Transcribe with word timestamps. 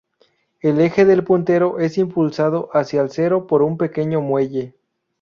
El 0.61 0.79
eje 0.81 1.05
del 1.05 1.23
puntero 1.23 1.77
es 1.77 1.99
impulsado 1.99 2.71
hacia 2.73 3.01
el 3.03 3.11
cero 3.11 3.45
por 3.45 3.61
un 3.61 3.77
pequeño 3.77 4.19
muelle. 4.19 4.73